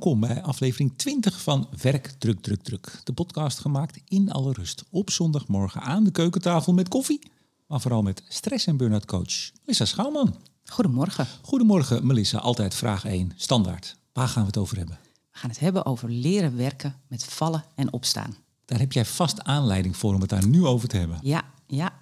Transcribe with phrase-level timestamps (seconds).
[0.00, 3.00] Welkom bij aflevering 20 van Werk Druk Druk Druk.
[3.04, 7.30] De podcast gemaakt in alle rust op zondagmorgen aan de keukentafel met koffie.
[7.66, 10.36] Maar vooral met stress- en burn-out coach Melissa Schouwman.
[10.64, 11.26] Goedemorgen.
[11.42, 13.96] Goedemorgen Melissa, altijd vraag 1, standaard.
[14.12, 14.98] Waar gaan we het over hebben?
[15.02, 18.36] We gaan het hebben over leren werken met vallen en opstaan.
[18.64, 21.18] Daar heb jij vast aanleiding voor om het daar nu over te hebben.
[21.22, 21.92] Ja, ja.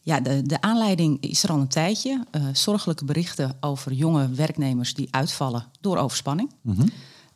[0.00, 2.26] Ja, de, de aanleiding is er al een tijdje.
[2.30, 6.50] Eh, zorgelijke berichten over jonge werknemers die uitvallen door overspanning.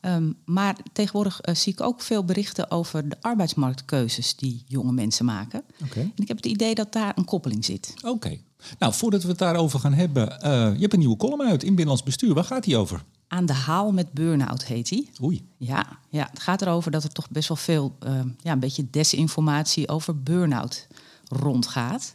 [0.01, 5.25] Ehm, maar tegenwoordig eh, zie ik ook veel berichten over de arbeidsmarktkeuzes die jonge mensen
[5.25, 5.63] maken.
[5.85, 6.01] Oké.
[6.01, 7.95] En ik heb het idee dat daar een koppeling zit.
[8.05, 8.39] Oké.
[8.79, 11.69] Nou, voordat we het daarover gaan hebben, eh, je hebt een nieuwe column uit in
[11.69, 12.35] Binnenlands Bestuur.
[12.35, 13.05] Waar gaat die over?
[13.29, 15.11] Aan de haal met burn-out heet die.
[15.23, 15.47] Oei.
[15.57, 18.87] Ja, ja, het gaat erover dat er toch best wel veel, eh, ja, een beetje
[18.91, 20.87] desinformatie over burn-out
[21.29, 22.13] rondgaat.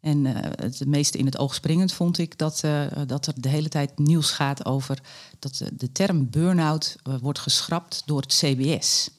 [0.00, 3.48] En eh, het meeste in het oog springend vond ik dat, eh, dat er de
[3.48, 4.98] hele tijd nieuws gaat over
[5.38, 9.10] dat eh, de term burn-out wordt geschrapt door het CBS.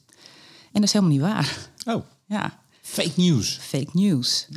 [0.62, 1.68] En dat is helemaal niet waar.
[1.94, 3.58] Oh, Ja, fake news.
[3.60, 4.48] fake news.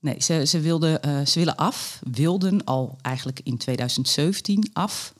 [0.00, 5.14] Nee, ze, ze, wilden, ze willen af, wilden al eigenlijk in 2017 af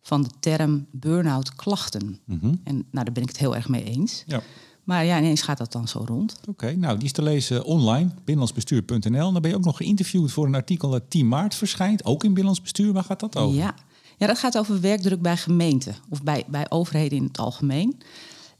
[0.00, 2.20] van de term burn-out klachten.
[2.64, 4.22] En nou, daar ben ik het heel erg mee eens.
[4.26, 4.42] Ja.
[4.90, 6.40] Maar ja, ineens gaat dat dan zo rond.
[6.48, 9.32] Oké, nou die is te lezen online, binnenlandsbestuur.nl.
[9.32, 12.28] Dan ben je ook nog geïnterviewd voor een artikel dat 10 maart verschijnt, ook in
[12.28, 12.92] Binnenlands Bestuur.
[12.92, 13.58] Waar gaat dat over?
[13.58, 13.74] Ja.
[14.16, 18.00] ja, dat gaat over werkdruk bij gemeenten of bij, bij overheden in het algemeen.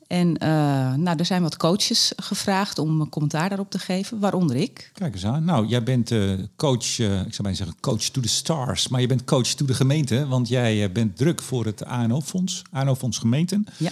[0.07, 0.49] En eh,
[0.95, 4.91] nou, er zijn wat coaches gevraagd om een commentaar daarop te geven, waaronder ik.
[4.95, 5.45] Kijk eens aan.
[5.45, 9.01] Nou, jij bent eh, coach, eh, ik zou bijna zeggen coach to the stars, maar
[9.01, 13.67] je bent coach to de gemeente, want jij bent druk voor het ANO-fonds, ANO-fonds Gemeenten.
[13.77, 13.91] Ja.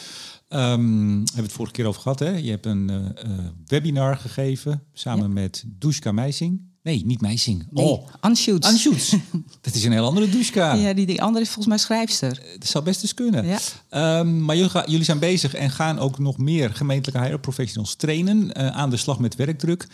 [0.49, 2.31] Ehm, hebben we het vorige keer over gehad, hè?
[2.31, 5.33] Je hebt een eh, eh, webinar gegeven samen Ja.
[5.33, 6.61] met Dushka Meising.
[6.83, 7.67] Nee, niet Meising.
[7.71, 9.15] Nee, Oh, Schutz.
[9.61, 10.73] dat is een heel andere Dushka.
[10.75, 12.43] Ja, die, die andere is volgens mij schrijfster.
[12.59, 13.47] Dat zou best eens kunnen.
[13.47, 13.59] Ja.
[13.89, 18.67] Ehm, maar jullie, zijn bezig en gaan ook nog meer gemeentelijke HR professionals trainen eh,
[18.69, 19.87] aan de slag met werkdruk.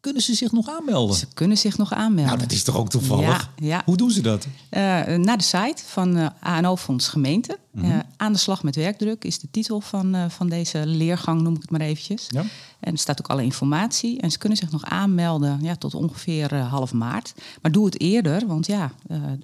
[0.00, 1.16] Kunnen ze zich nog aanmelden?
[1.16, 2.24] Ze kunnen zich nog aanmelden.
[2.26, 3.50] Nou, dat is toch ook toevallig?
[3.56, 3.82] Ja, ja.
[3.84, 4.46] Hoe doen ze dat?
[4.70, 4.80] Eh,
[5.16, 7.58] naar de site van eh, ANO-fonds Gemeente.
[7.72, 7.84] Mhm.
[7.84, 11.54] Eh, aan de slag met werkdruk is de titel van, eh, van deze leergang, noem
[11.54, 12.26] ik het maar eventjes.
[12.28, 12.44] Ja.
[12.80, 14.20] En er staat ook alle informatie.
[14.20, 17.34] En ze kunnen zich nog aanmelden ja, tot ongeveer eh, half maart.
[17.62, 18.92] Maar doe het eerder, want ja,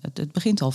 [0.01, 0.73] het, het begint al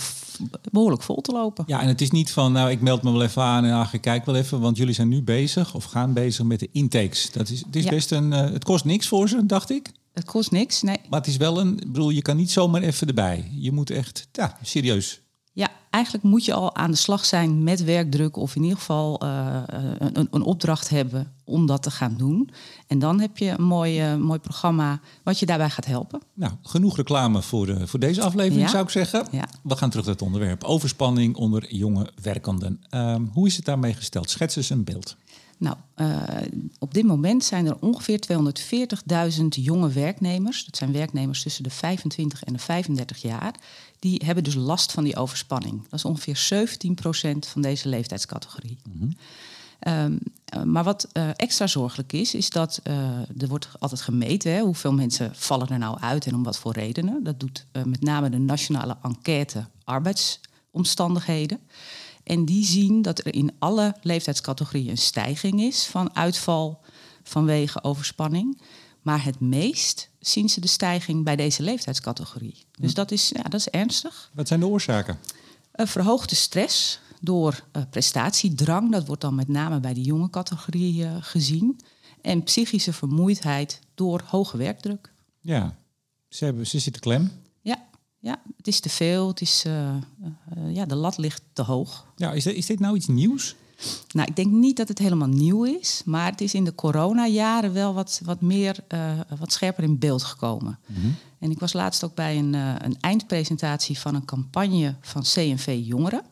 [0.70, 1.64] behoorlijk vol te lopen.
[1.66, 3.92] Ja, en het is niet van, nou, ik meld me wel even aan en ach,
[3.94, 7.30] ik kijk wel even, want jullie zijn nu bezig of gaan bezig met de intakes.
[7.32, 7.90] Dat is, het is Ja.
[7.90, 9.90] best een, het kost niks voor ze, dacht ik.
[10.12, 10.82] Het kost niks.
[10.82, 10.98] Nee.
[11.10, 13.50] Maar het is wel een, ik bedoel, je kan niet zomaar even erbij.
[13.52, 15.20] Je moet echt, ja, serieus.
[15.54, 18.36] Ja, eigenlijk moet je al aan de slag zijn met werkdruk.
[18.36, 19.62] Of in ieder geval eh,
[19.98, 22.50] een, een- een opdracht hebben om dat te gaan doen.
[22.86, 26.20] En dan heb je een mooi, eh, mooi programma wat je daarbij gaat helpen.
[26.34, 28.68] Nou, genoeg reclame voor, voor deze aflevering, Ja.
[28.70, 29.26] zou ik zeggen.
[29.30, 29.48] Ja.
[29.62, 30.64] We gaan terug naar het onderwerp.
[30.64, 32.80] Overspanning onder jonge werkenden.
[32.88, 34.30] Ehm, hoe is het daarmee gesteld?
[34.30, 35.16] Schets eens een beeld.
[35.58, 36.16] Nou, eh,
[36.78, 40.64] op dit moment zijn er ongeveer 240.000 jonge werknemers.
[40.64, 43.54] Dat zijn werknemers tussen de 25 en de 35 jaar.
[44.02, 45.82] Die hebben dus last van die overspanning.
[45.82, 48.78] Dat is ongeveer 17% van deze leeftijdscategorie.
[49.78, 52.94] Ehm, eh, maar wat eh, extra zorgelijk is, is dat eh,
[53.38, 56.72] er wordt altijd gemeten hè, hoeveel mensen vallen er nou uit en om wat voor
[56.72, 57.24] redenen.
[57.24, 61.58] Dat doet met name de nationale enquête arbeidsomstandigheden.
[62.24, 66.80] En die zien dat er in alle leeftijdscategorieën een stijging is van uitval
[67.22, 68.60] vanwege overspanning.
[69.02, 72.64] Maar het meest zien ze de stijging bij deze leeftijdscategorie.
[72.78, 74.30] Dus dat is, ja, dat is ernstig.
[74.34, 75.18] Wat zijn de oorzaken?
[75.72, 81.04] Een verhoogde stress door eh, prestatiedrang, dat wordt dan met name bij de jonge categorie
[81.04, 81.80] eh, gezien.
[82.20, 85.12] En psychische vermoeidheid door hoge werkdruk.
[85.40, 85.76] Ja,
[86.28, 87.30] ze, hebben, ze zitten klem.
[87.60, 87.86] Ja,
[88.18, 90.00] ja het is te veel, het is, eh, eh,
[90.74, 92.06] ja, de lat ligt te hoog.
[92.16, 93.54] Ja, is, dit, is dit nou iets nieuws?
[94.12, 97.72] Nou, ik denk niet dat het helemaal nieuw is, maar het is in de coronajaren
[97.72, 100.78] wel wat, wat meer, eh, wat scherper in beeld gekomen.
[101.38, 105.80] En ik was laatst ook bij een, eh, een eindpresentatie van een campagne van CNV
[105.84, 106.22] Jongeren.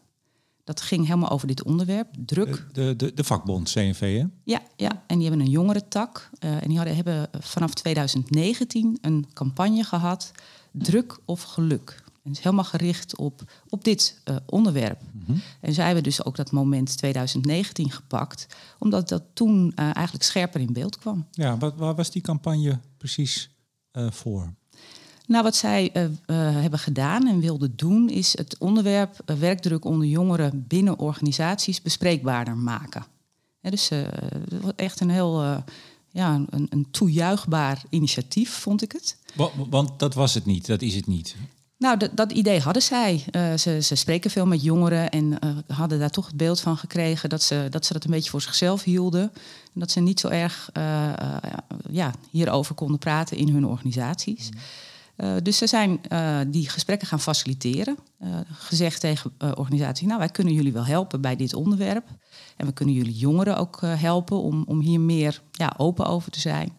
[0.65, 2.67] Dat ging helemaal over dit onderwerp, druk.
[2.73, 4.25] De, de, de vakbond CNV, hè?
[4.45, 6.31] Ja, ja, en die hebben een jongerentak.
[6.39, 10.31] eh en die hadden, hebben vanaf 2019 een campagne gehad,
[10.73, 12.03] druk of geluk.
[12.23, 15.01] En het is helemaal gericht op, op dit eh, onderwerp.
[15.61, 18.47] En zij hebben dus ook dat moment 2019 gepakt,
[18.79, 21.27] omdat dat toen eh, eigenlijk scherper in beeld kwam.
[21.31, 23.51] Ja, wat, waar was die campagne precies
[23.91, 24.55] eh, voor?
[25.27, 25.91] Nou, wat zij
[26.27, 33.05] hebben gedaan en wilden doen, is het onderwerp werkdruk onder jongeren binnen organisaties bespreekbaarder maken.
[33.61, 33.91] Hè, dus
[34.77, 35.63] echt een heel
[36.11, 39.17] ja, een, een toejuichbaar initiatief, vond ik het.
[39.35, 41.37] Wa- Want dat was het niet, dat is het niet.
[41.81, 43.25] Nou, dat, dat idee hadden zij.
[43.33, 46.77] Uh, ze, ze, spreken veel met jongeren en uh, hadden daar toch het beeld van
[46.77, 49.23] gekregen dat ze, dat ze dat een beetje voor zichzelf hielden.
[49.75, 51.13] En dat ze niet zo erg uh,
[51.91, 54.49] ja, hierover konden praten in hun organisaties.
[55.17, 55.43] Mm.
[55.43, 56.01] dus ze zijn
[56.51, 57.99] die gesprekken gaan faciliteren.
[58.53, 62.05] gezegd tegen organisaties, nou wij kunnen jullie wel helpen bij dit onderwerp.
[62.57, 66.41] En we kunnen jullie jongeren ook helpen om, om hier meer ja, open over te
[66.41, 66.73] zijn.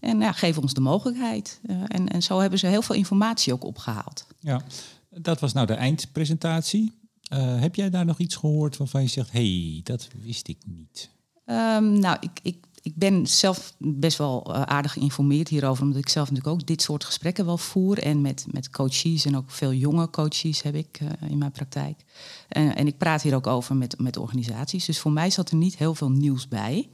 [0.00, 1.60] En ja, geef ons de mogelijkheid.
[1.86, 4.26] En, en zo hebben ze heel veel informatie ook opgehaald.
[4.48, 4.62] Ja,
[5.10, 6.92] dat was nou de eindpresentatie.
[7.32, 11.10] Uh, heb jij daar nog iets gehoord waarvan je zegt, hey, dat wist ik niet?
[11.46, 16.08] Um, nou, ik, ik, ik ben zelf best wel uh, aardig geïnformeerd hierover, omdat ik
[16.08, 17.98] zelf natuurlijk ook dit soort gesprekken wel voer.
[17.98, 22.04] En met, met coaches en ook veel jonge coaches heb ik uh, in mijn praktijk.
[22.48, 24.84] En, en ik praat hier ook over met, met organisaties.
[24.84, 26.88] Dus voor mij zat er niet heel veel nieuws bij.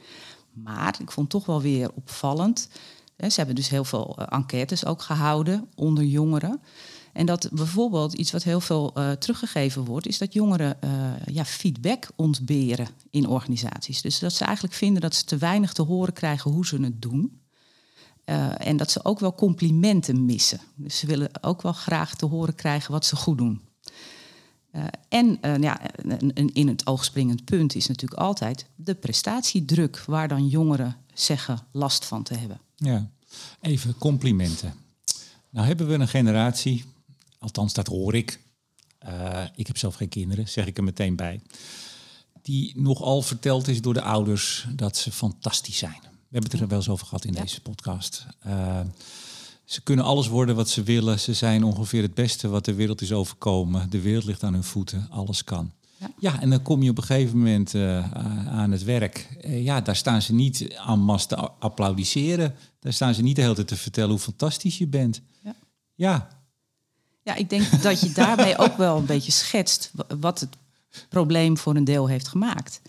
[0.53, 2.69] Maar ik vond toch wel weer opvallend.
[3.17, 6.61] Ze hebben dus heel veel enquêtes ook gehouden onder jongeren.
[7.15, 10.91] En dat bijvoorbeeld iets wat heel veel uh, teruggegeven wordt, is dat jongeren uh,
[11.35, 14.03] ja, feedback ontberen in organisaties.
[14.03, 17.03] Dus dat ze eigenlijk vinden dat ze te weinig te horen krijgen hoe ze het
[17.03, 17.41] doen.
[18.25, 20.61] Uh, en dat ze ook wel complimenten missen.
[20.75, 23.61] Dus ze willen ook wel graag te horen krijgen wat ze goed doen.
[25.09, 30.49] en ja, een in het oog springend punt is natuurlijk altijd de prestatiedruk, waar dan
[30.49, 32.61] jongeren zeggen last van te hebben.
[32.77, 33.09] Ja,
[33.61, 34.75] even complimenten.
[35.51, 36.85] Nou hebben we een generatie,
[37.45, 38.41] althans dat hoor ik.
[39.09, 41.41] Uh, ik heb zelf geen kinderen, zeg ik er meteen bij.
[42.43, 46.01] Die nogal verteld is door de ouders dat ze fantastisch zijn.
[46.03, 47.41] We hebben het er wel eens over gehad in ja.
[47.41, 48.27] deze podcast.
[48.47, 48.81] Uh,
[49.65, 51.21] ze kunnen alles worden wat ze willen.
[51.21, 53.91] Ze zijn ongeveer het beste wat de wereld is overkomen.
[53.91, 55.07] De wereld ligt aan hun voeten.
[55.11, 55.73] Alles kan.
[55.97, 58.13] Ja, ja en dan kom je op een gegeven moment uh,
[58.49, 59.29] aan het werk.
[59.45, 62.55] Uh, ja, daar staan ze niet aan mas te applaudisseren.
[62.81, 65.21] Daar staan ze niet de hele tijd te vertellen hoe fantastisch je bent.
[65.43, 65.55] Ja,
[65.95, 66.44] ja
[67.25, 69.91] ja, ik denk dat je daarmee ook wel een beetje schetst
[70.21, 70.57] wat het
[71.09, 72.81] probleem voor een deel heeft gemaakt.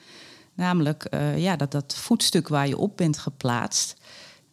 [0.54, 3.96] Namelijk uh, ja, dat dat voetstuk waar je op bent geplaatst,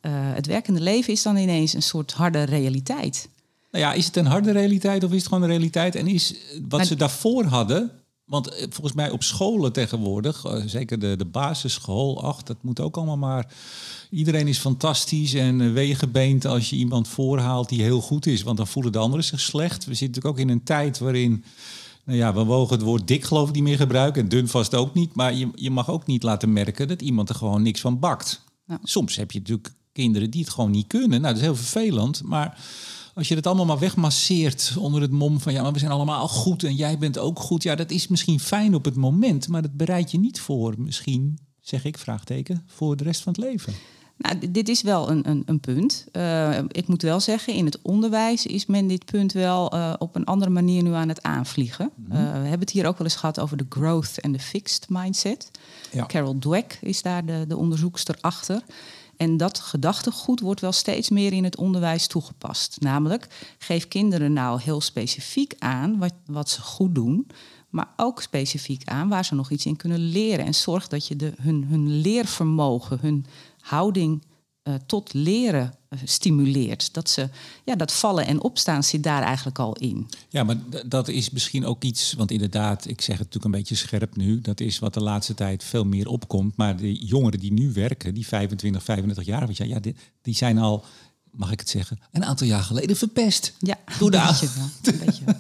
[0.03, 3.29] uh, het werkende leven is dan ineens een soort harde realiteit.
[3.71, 5.95] Nou ja, is het een harde realiteit of is het gewoon een realiteit?
[5.95, 7.91] En is wat maar, ze daarvoor hadden,
[8.33, 12.97] want eh, volgens mij op scholen tegenwoordig, zeker de, de basisschool, ach, dat moet ook
[12.97, 13.53] allemaal maar
[14.13, 18.43] Iedereen is fantastisch en wegenbeend als je iemand voorhaalt die heel goed is.
[18.43, 19.85] Want dan voelen de anderen zich slecht.
[19.85, 21.45] We zitten natuurlijk ook in een tijd waarin...
[22.05, 24.23] Nou ja, we mogen het woord dik geloof ik niet meer gebruiken.
[24.23, 25.15] En dun vast ook niet.
[25.15, 28.45] Maar je, je mag ook niet laten merken dat iemand er gewoon niks van bakt.
[28.67, 28.79] Ja.
[28.83, 31.21] Soms heb je natuurlijk kinderen die het gewoon niet kunnen.
[31.21, 32.23] Nou, dat is heel vervelend.
[32.23, 32.59] Maar
[33.15, 35.53] als je het allemaal maar wegmasseert onder het mom van...
[35.53, 37.63] ja, maar we zijn allemaal goed en jij bent ook goed.
[37.63, 39.49] Ja, dat is misschien fijn op het moment.
[39.49, 43.43] Maar dat bereidt je niet voor misschien, zeg ik, vraagteken, voor de rest van het
[43.43, 43.73] leven.
[44.17, 46.07] Nou, dit is wel een, een, een punt.
[46.13, 50.15] Uh, ik moet wel zeggen, in het onderwijs is men dit punt wel uh, op
[50.17, 51.91] een andere manier nu aan het aanvliegen.
[51.97, 52.27] Mm -hmm.
[52.27, 54.87] uh, we hebben het hier ook wel eens gehad over de growth en de fixed
[54.89, 55.51] mindset.
[55.93, 56.07] Ja.
[56.07, 58.63] Carol Dweck is daar de, de onderzoekster achter.
[59.23, 62.77] En dat gedachtegoed wordt wel steeds meer in het onderwijs toegepast.
[62.81, 67.27] Namelijk, geef kinderen nou heel specifiek aan wat, wat ze goed doen
[67.73, 70.45] maar ook specifiek aan waar ze nog iets in kunnen leren.
[70.45, 73.27] En zorg dat je de, hun, hun leervermogen, hun
[73.61, 74.23] houding
[74.65, 76.95] uh, tot leren uh, stimuleert.
[76.95, 77.29] Dat, ze,
[77.65, 80.09] ja, dat vallen en opstaan zit daar eigenlijk al in.
[80.29, 80.57] Ja, maar
[80.87, 84.41] dat is misschien ook iets, want inderdaad, ik zeg het natuurlijk een beetje scherp nu,
[84.41, 86.57] dat is wat de laatste tijd veel meer opkomt.
[86.57, 89.81] Maar de jongeren die nu werken, die 25, 35 jaar, ja,
[90.23, 90.85] die zijn al
[91.33, 93.55] mag ik het zeggen, een aantal jaar geleden verpest.
[93.59, 94.95] Ja, door de een beetje wel.
[94.95, 95.35] Een beetje wel.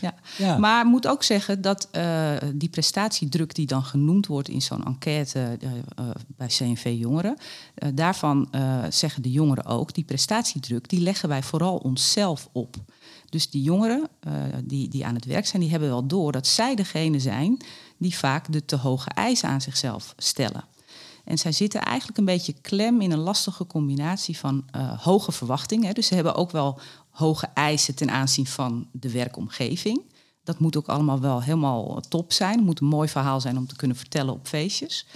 [0.00, 0.14] Ja.
[0.46, 0.58] ja.
[0.58, 5.58] Maar moet ook zeggen dat uh, die prestatiedruk die dan genoemd wordt in zo'n enquête
[5.62, 7.36] uh, uh, bij CNV Jongeren,
[7.94, 8.48] daarvan
[8.88, 12.76] zeggen de jongeren ook, die prestatiedruk die leggen wij vooral onszelf op.
[13.28, 14.08] Dus die jongeren
[14.64, 17.56] die, die aan het werk zijn, die hebben wel door dat zij degene zijn
[17.98, 20.64] die vaak de te hoge eisen aan zichzelf stellen.
[21.28, 25.94] En zij zitten eigenlijk een beetje klem in een lastige combinatie van uh, hoge verwachtingen.
[25.94, 26.80] Dus ze hebben ook wel
[27.10, 30.02] hoge eisen ten aanzien van de werkomgeving.
[30.44, 32.56] Dat moet ook allemaal wel helemaal top zijn.
[32.56, 35.06] Het moet een mooi verhaal zijn om te kunnen vertellen op feestjes.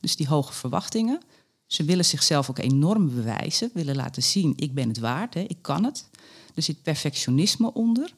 [0.00, 1.20] Dus die hoge verwachtingen.
[1.66, 5.58] Ze willen zichzelf ook enorm bewijzen, willen laten zien, ik ben het waard, hè, ik
[5.60, 6.08] kan het.
[6.54, 8.14] Er zit perfectionisme onder.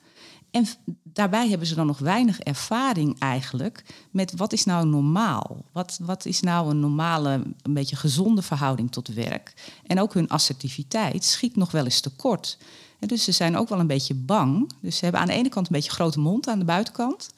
[0.51, 0.67] En
[1.03, 5.65] daarbij hebben ze dan nog weinig ervaring eigenlijk met wat is nou normaal?
[5.73, 9.55] Wat, wat is nou een normale, een beetje gezonde verhouding tot werk?
[9.87, 12.59] En ook hun assertiviteit schiet nog wel eens tekort.
[12.99, 14.71] En dus ze zijn ook wel een beetje bang.
[14.81, 17.31] Dus ze hebben aan de ene kant een beetje grote mond aan de buitenkant.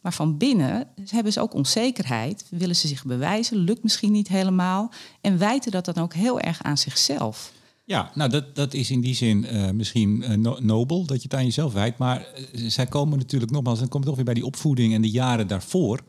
[0.00, 2.44] Maar van binnen hebben ze ook onzekerheid.
[2.48, 3.56] Willen ze zich bewijzen?
[3.56, 4.90] Lukt misschien niet helemaal.
[5.20, 7.52] En wijten dat dan ook heel erg aan zichzelf.
[7.90, 11.34] Ja, nou dat, dat is in die zin uh, misschien uh, nobel dat je het
[11.34, 11.98] aan jezelf wijt.
[11.98, 15.10] Maar uh, zij komen natuurlijk nogmaals, dan komt toch weer bij die opvoeding en de
[15.10, 16.00] jaren daarvoor.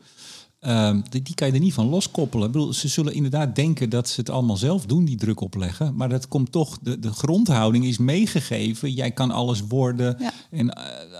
[0.60, 2.46] Ehm, die, die, kan je er niet van loskoppelen.
[2.46, 5.94] Ik bedoel, ze zullen inderdaad denken dat ze het allemaal zelf doen, die druk opleggen.
[5.96, 8.92] Maar dat komt toch, de, de grondhouding is meegegeven.
[8.92, 10.16] Jij kan alles worden
[10.50, 10.78] en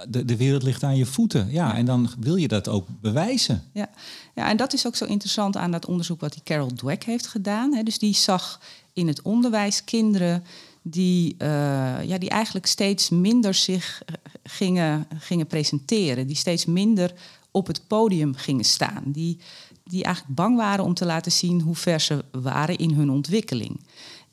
[0.09, 1.51] de, de wereld ligt aan je voeten.
[1.51, 3.63] Ja, ja, en dan wil je dat ook bewijzen.
[3.73, 3.89] Ja.
[4.35, 7.27] ja, en dat is ook zo interessant aan dat onderzoek wat die Carol Dweck heeft
[7.27, 7.75] gedaan.
[7.75, 7.83] Hè.
[7.83, 8.61] Dus die zag
[8.93, 10.45] in het onderwijs kinderen
[10.83, 11.49] die, uh,
[12.05, 16.27] ja, die eigenlijk steeds minder zich eh, gingen, gingen presenteren.
[16.27, 17.15] Die steeds minder
[17.51, 19.03] op het podium gingen staan.
[19.07, 19.39] Die,
[19.85, 23.81] die eigenlijk bang waren om te laten zien hoe ver ze waren in hun ontwikkeling.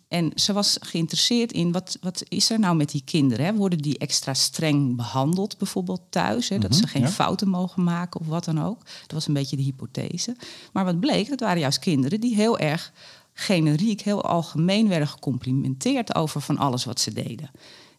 [0.10, 3.46] En ze was geïnteresseerd in wat, wat is er nou met die kinderen?
[3.46, 3.54] Hè?
[3.54, 6.50] Worden die extra streng behandeld, bijvoorbeeld thuis?
[6.50, 6.58] Hè?
[6.58, 8.84] Dat ze mhm, geen fouten mogen maken of wat dan ook.
[8.84, 10.36] Dat was een beetje de hypothese.
[10.74, 12.92] Maar wat bleek, dat waren juist kinderen die heel erg
[13.40, 17.52] generiek, heel algemeen werden gecomplimenteerd over van alles wat ze deden.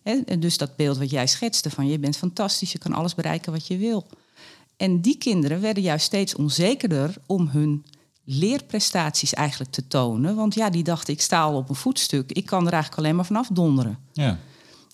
[0.03, 3.53] En dus dat beeld wat jij schetste van je bent fantastisch, je kan alles bereiken
[3.53, 4.07] wat je wil.
[4.77, 7.85] En die kinderen werden juist steeds onzekerder om hun
[8.25, 10.35] leerprestaties eigenlijk te tonen.
[10.35, 13.17] Want ja, die dachten, ik sta al op een voetstuk, ik kan er eigenlijk alleen
[13.17, 13.99] maar vanaf donderen.
[14.13, 14.39] Ja.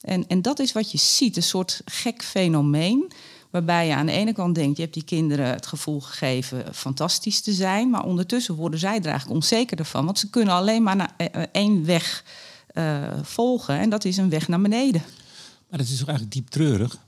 [0.00, 3.12] En, en dat is wat je ziet, een soort gek fenomeen.
[3.56, 7.40] Waarbij je aan de ene kant denkt, je hebt die kinderen het gevoel gegeven fantastisch
[7.40, 7.90] te zijn.
[7.90, 10.04] Maar ondertussen worden zij er eigenlijk onzekerder van.
[10.04, 12.24] Want ze kunnen alleen maar naar eh, eh, één weg
[12.72, 13.78] uh, volgen.
[13.78, 15.02] En dat is een weg naar beneden.
[15.68, 16.98] Maar dat is toch eigenlijk diep treurig?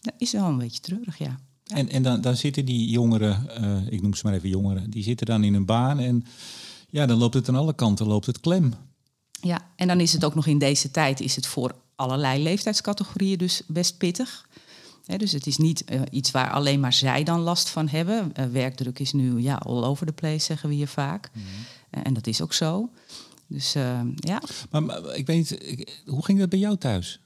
[0.00, 1.38] Dat is wel een beetje treurig, ja.
[1.66, 5.02] En, en dan, dan zitten die jongeren, uh, ik noem ze maar even jongeren, die
[5.02, 6.26] zitten dan in een baan en
[6.90, 8.74] ja, dan loopt het aan alle kanten loopt het klem.
[9.40, 13.38] Ja, en dan is het ook nog in deze tijd is het voor allerlei leeftijdscategorieën
[13.38, 14.46] dus best pittig
[15.04, 18.32] dus het is niet uh, iets waar alleen maar zij dan last van hebben.
[18.38, 21.30] Uh, werkdruk is nu ja, all over the place, zeggen we hier vaak.
[21.32, 22.02] Mm -hmm.
[22.02, 22.90] en dat is ook zo.
[23.46, 23.72] Dus
[24.16, 24.42] ja.
[24.70, 27.20] Maar, maar, ik weet niet, hoe ging dat bij jou thuis?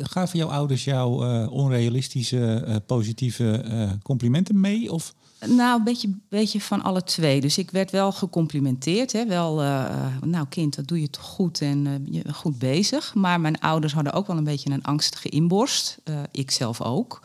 [0.00, 3.64] Gaven jouw ouders jou onrealistische, positieve
[4.02, 4.92] complimenten mee?
[4.92, 5.14] Of?
[5.40, 7.40] Nou, een beetje, beetje van alle twee.
[7.40, 9.12] Dus ik werd wel gecomplimenteerd.
[9.12, 9.26] Hè.
[9.26, 13.14] Wel, uh, nou kind, dat doe je toch goed en uh, je goed bezig.
[13.14, 15.98] Maar mijn ouders hadden ook wel een beetje een angstige inborst.
[16.04, 17.20] Uh, ik zelf ook.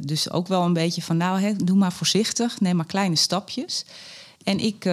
[0.00, 2.60] dus ook wel een beetje van, nou, hè, doe maar voorzichtig.
[2.60, 3.84] Neem maar kleine stapjes.
[4.48, 4.84] En ik,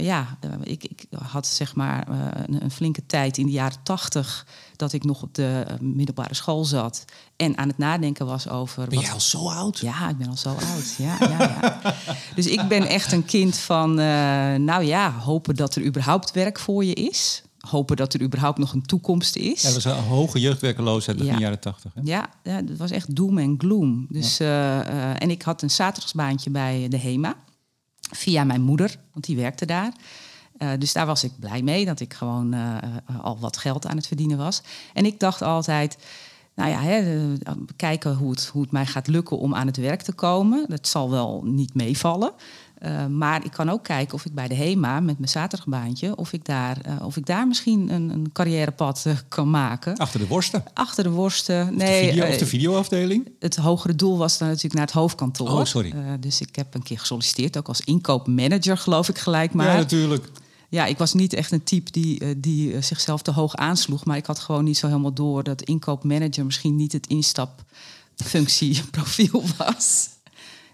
[0.00, 4.46] ja, ik, ik, had zeg maar een, een, flinke tijd in de jaren tachtig
[4.76, 7.04] dat ik nog op de eh, middelbare school zat
[7.36, 8.86] en aan het nadenken was over.
[8.86, 9.04] Ben wat...
[9.04, 9.78] jij al zo oud?
[9.78, 10.94] Ja, ik ben al zo oud.
[10.98, 11.94] Ja, ja, ja.
[12.36, 13.94] dus ik ben echt een kind van,
[14.64, 17.42] nou ja, hopen dat er überhaupt werk voor je is.
[17.58, 19.62] Hopen dat er überhaupt nog een toekomst is.
[19.62, 21.92] Ja, dat was een hoge jeugdwerkeloosheid in de jaren tachtig.
[22.02, 24.06] Ja, ja, dat was echt doom en gloom.
[24.08, 27.36] Dus, en ik had een zaterdagsbaantje bij de HEMA.
[28.10, 29.92] Via mijn moeder, want die werkte daar.
[30.58, 32.76] Uh, dus daar was ik blij mee, dat ik gewoon uh,
[33.22, 34.62] al wat geld aan het verdienen was.
[34.92, 35.98] En ik dacht altijd,
[36.54, 37.26] nou ja, hè,
[37.76, 40.64] kijken hoe het, hoe het mij gaat lukken om aan het werk te komen.
[40.68, 42.32] Dat zal wel niet meevallen.
[42.84, 46.16] Uh, maar ik kan ook kijken of ik bij de HEMA met mijn zaterdagbaantje...
[46.16, 49.96] of ik daar, uh, of ik daar misschien een, een carrièrepad uh, kan maken.
[49.96, 50.64] Achter de worsten?
[50.74, 52.02] Achter de worsten, nee.
[52.02, 53.28] De video, of de videoafdeling?
[53.38, 55.50] Het hogere doel was dan natuurlijk naar het hoofdkantoor.
[55.50, 55.94] Oh, sorry.
[56.20, 59.66] dus ik heb een keer gesolliciteerd, ook als inkoopmanager geloof ik gelijk maar.
[59.66, 60.30] Ja, natuurlijk
[60.68, 64.04] ja, ik was niet echt een type die, die zichzelf te hoog aansloeg.
[64.04, 70.08] Maar ik had gewoon niet zo helemaal door dat inkoopmanager misschien niet het instapfunctieprofiel was.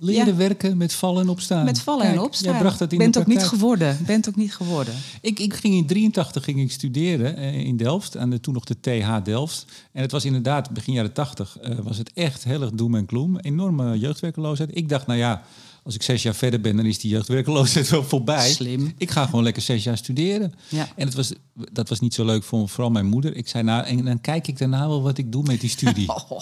[0.02, 0.34] Leren ja.
[0.34, 1.64] werken met vallen en opstaan.
[1.64, 2.52] Met vallen Kijk, en opstaan.
[2.52, 3.98] Jij bracht dat in bent de ook niet geworden.
[4.06, 4.94] Bent ook niet geworden.
[5.20, 8.16] Ik, ik ging in 83 ging ik studeren eh, in Delft.
[8.16, 9.64] Aan de, toen nog de TH Delft.
[9.92, 13.08] En het was inderdaad begin jaren 80 uh, was het echt heel erg doem en
[13.08, 13.38] gloom.
[13.38, 14.76] Enorme jeugdwerkeloosheid.
[14.76, 15.42] Ik dacht, nou ja,
[15.82, 18.50] als ik zes jaar verder ben, dan is die jeugdwerkeloosheid wel voorbij.
[18.50, 18.92] Slim.
[18.98, 20.52] Ik ga gewoon lekker zes jaar studeren.
[20.68, 20.88] Ja.
[20.96, 21.32] En het was,
[21.72, 23.36] dat was niet zo leuk voor vooral mijn moeder.
[23.36, 26.08] Ik zei, nou, en dan kijk ik daarna wel wat ik doe met die studie.
[26.28, 26.40] Oh.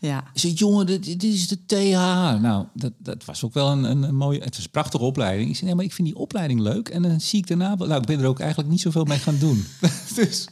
[0.00, 0.18] Ja.
[0.18, 2.40] Ik zei, jongen, dit, dit, is de TH.
[2.40, 4.40] Nou, dat, dat was ook wel een, een, mooie...
[4.40, 5.48] Het was een prachtige opleiding.
[5.48, 6.88] Ik zei, nee, maar ik vind die opleiding leuk.
[6.88, 7.74] En dan zie ik daarna...
[7.74, 9.64] Nou, ik ben er ook eigenlijk niet zoveel mee gaan doen.
[10.14, 10.48] dus,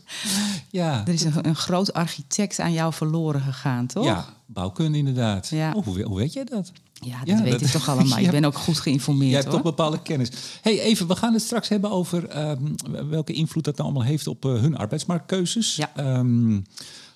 [0.70, 1.06] ja.
[1.06, 4.04] Er is een, een, groot architect aan jou verloren gegaan, toch?
[4.04, 5.48] Ja, bouwkunde inderdaad.
[5.48, 5.72] Ja.
[5.72, 6.72] Oh, hoe, hoe weet jij dat?
[6.92, 8.18] Ja, dat ja, weet dat, ik toch allemaal.
[8.26, 9.30] Je ben ook goed geïnformeerd.
[9.30, 10.30] Je hebt toch bepaalde kennis.
[10.62, 12.74] hey, even, we gaan het straks hebben over um,
[13.08, 15.76] welke invloed dat nou allemaal heeft op uh, hun arbeidsmarktkeuzes.
[15.76, 16.18] Ja.
[16.18, 16.64] Um,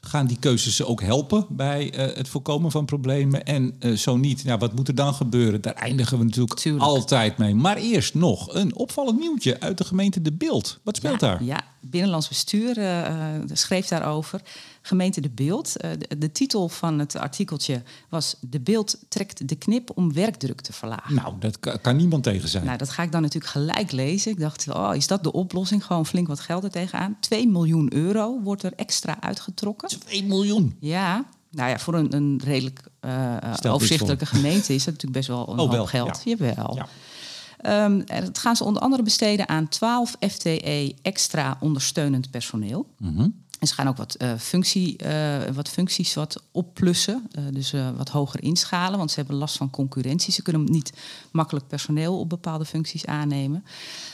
[0.01, 3.45] Gaan die keuzes ze ook helpen bij eh, het voorkomen van problemen?
[3.45, 5.61] En eh, zo niet, ja, wat moet er dan gebeuren?
[5.61, 6.85] Daar eindigen we natuurlijk Tuurlijk.
[6.85, 7.55] altijd mee.
[7.55, 10.79] Maar eerst nog een opvallend nieuwtje uit de gemeente De Beeld.
[10.83, 11.45] Wat speelt ja, daar?
[11.45, 13.07] Ja, Binnenlands Bestuur eh,
[13.37, 14.41] eh, schreef daarover.
[14.83, 15.77] Gemeente De Beeld.
[15.77, 18.37] Eh, de, de titel van het artikeltje was...
[18.41, 21.15] De Beeld trekt de knip om werkdruk te verlagen.
[21.15, 22.65] Nou, dat ka- kan niemand tegen zijn.
[22.65, 24.31] Nou, dat ga ik dan natuurlijk gelijk lezen.
[24.33, 25.85] Ik dacht, oh, is dat de oplossing?
[25.85, 27.17] Gewoon flink wat geld er tegenaan.
[27.21, 29.89] 2 miljoen euro wordt er extra uitgetrokken.
[29.89, 30.77] 2 miljoen.
[30.81, 32.81] Ja, nou ja, voor een, een redelijk
[33.55, 36.21] Stel overzichtelijke gemeente is dat natuurlijk best wel een Oh, hoop geld.
[36.25, 36.35] ja.
[36.37, 36.75] Jawel.
[36.77, 36.87] Ja.
[37.63, 42.87] En dat gaan ze onder andere besteden aan 12 FTE extra ondersteunend personeel.
[42.99, 43.29] Mhm.
[43.61, 48.09] En ze gaan ook wat, eh, functie, eh, wat functies wat opplussen, eh, dus wat
[48.09, 50.33] hoger inschalen, want ze hebben last van concurrentie.
[50.33, 50.93] Ze kunnen niet
[51.31, 53.65] makkelijk personeel op bepaalde functies aannemen.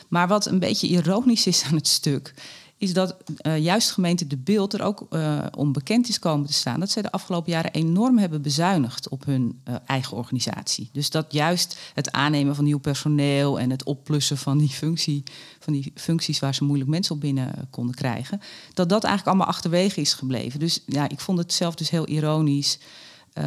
[0.08, 2.34] Maar wat een beetje ironisch is aan het stuk,
[2.78, 6.52] is dat eh, juist gemeente De Beeld er ook eh, om bekend is komen te
[6.52, 10.88] staan dat zij de afgelopen jaren enorm hebben bezuinigd op hun eh, eigen organisatie.
[10.92, 15.22] Dus dat juist het aannemen van nieuw personeel en het opplussen van die, functie,
[15.58, 18.40] van die functies waar ze moeilijk mensen op binnen konden krijgen,
[18.74, 20.60] dat dat eigenlijk allemaal achterwege is gebleven.
[20.60, 22.78] Dus ja, ik vond het zelf dus heel ironisch.
[23.36, 23.44] Eh,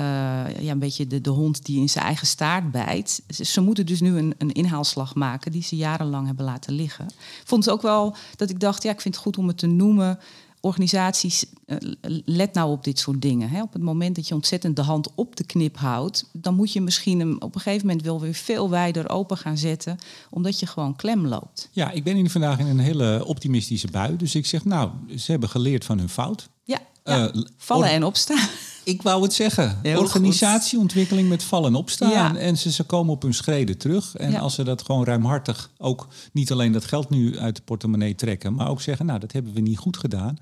[0.59, 3.21] ja, een beetje de, de hond die in zijn eigen staart bijt.
[3.29, 7.05] Ze, ze moeten dus nu een, een inhaalslag maken die ze jarenlang hebben laten liggen.
[7.05, 9.57] Ik vond het ook wel dat ik dacht, ja, ik vind het goed om het
[9.57, 10.19] te noemen.
[10.61, 11.77] Organisaties, eh,
[12.25, 13.49] let nou op dit soort dingen.
[13.49, 13.61] Hè.
[13.61, 16.81] Op het moment dat je ontzettend de hand op de knip houdt, dan moet je
[16.81, 19.97] misschien hem op een gegeven moment wel weer veel wijder open gaan zetten,
[20.29, 21.69] omdat je gewoon klem loopt.
[21.71, 24.17] Ja, ik ben hier vandaag in een hele optimistische bui.
[24.17, 26.49] Dus ik zeg, nou, ze hebben geleerd van hun fout.
[26.63, 27.31] Ja, ja.
[27.31, 28.47] Eh, vallen en opstaan.
[28.83, 29.79] Ik wou het zeggen.
[29.81, 32.09] Heel Organisatieontwikkeling met vallen en opstaan.
[32.09, 32.35] Ja.
[32.35, 34.15] En ze, ze komen op hun schreden terug.
[34.15, 34.39] En Ja.
[34.39, 38.53] als ze dat gewoon ruimhartig ook niet alleen dat geld nu uit de portemonnee trekken,
[38.53, 40.37] maar ook zeggen, nou, dat hebben we niet goed gedaan.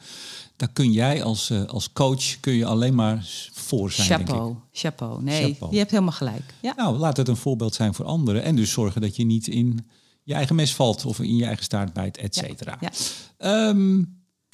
[0.56, 4.28] Dan kun jij als, eh, als coach kun je alleen maar voor zijn, denk ik.
[4.28, 5.24] Chapeau, chapeau.
[5.24, 5.72] Nee, Chapeau.
[5.72, 6.54] je hebt helemaal gelijk.
[6.62, 6.74] Ja.
[6.76, 8.44] Nou, laat het een voorbeeld zijn voor anderen.
[8.44, 9.88] En dus zorgen dat je niet in
[10.24, 12.78] je eigen mes valt of in je eigen staart bijt, et cetera.
[12.80, 12.90] Ja.
[13.38, 14.04] Ehm,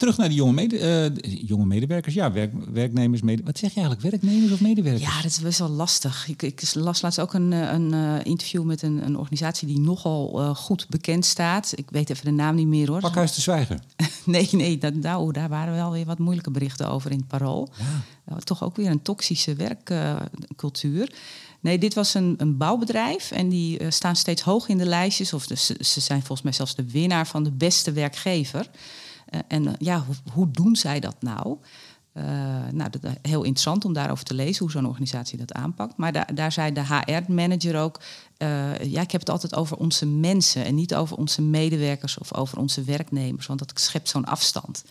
[0.04, 2.14] terug naar die jonge, mede, eh, jonge medewerkers.
[2.14, 4.10] Ja, werk, werknemers, mede, wat zeg je eigenlijk?
[4.10, 5.04] Werknemers of medewerkers?
[5.04, 6.28] Ja, dat is best wel lastig.
[6.28, 9.80] Ik, ik las laatst ook een, eh, een eh, interview met een, een organisatie die
[9.80, 11.74] nogal goed bekend staat.
[11.76, 13.00] Ik weet even de naam niet meer hoor.
[13.00, 13.80] Pakhuis de Zwijger.
[14.26, 17.70] Nee, nee, dat, nou, daar waren wel weer wat moeilijke berichten over in het parool.
[18.26, 21.14] Eh, toch ook weer een toxische werkcultuur.
[21.60, 25.34] nee, dit was een, een bouwbedrijf en die staan steeds hoog in de lijstjes.
[25.34, 28.70] Of de, ze zijn volgens mij zelfs de winnaar van de beste werkgever.
[29.34, 31.58] Eh, en eh, ja, hoe, doen zij dat nou?
[32.14, 32.24] Eh,
[32.72, 35.98] nou, dat, heel interessant om daarover te lezen, hoe zo'n organisatie dat aanpakt.
[35.98, 38.00] Maar daar, zei de HR-manager ook...
[38.82, 40.66] ja, ik heb het altijd over onze mensen...
[40.66, 43.46] en niet over onze medewerkers of over onze werknemers.
[43.46, 44.84] Want dat schept zo'n afstand.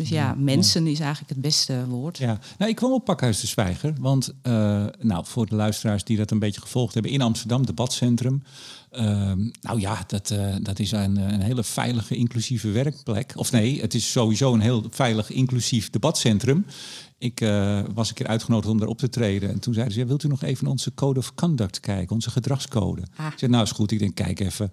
[0.00, 2.18] Dus ja, mensen is eigenlijk het beste woord.
[2.18, 3.94] Ja, nou, ik kwam op Pakhuis de Zwijger.
[3.98, 7.12] Want eh, nou, voor de luisteraars die dat een beetje gevolgd hebben...
[7.12, 8.42] in Amsterdam, debatcentrum.
[8.90, 13.32] Ehm, nou ja, dat, eh, dat is een, een hele veilige, inclusieve werkplek.
[13.34, 16.66] Of nee, het is sowieso een heel veilig, inclusief debatcentrum.
[17.18, 19.50] Ik eh, was een keer uitgenodigd om daar op te treden.
[19.50, 22.14] En toen zeiden ze, wilt u nog even onze code of conduct kijken?
[22.14, 23.02] Onze gedragscode.
[23.16, 23.26] Ah.
[23.26, 23.90] Ik zei, nou is goed.
[23.90, 24.72] Ik denk, kijk even.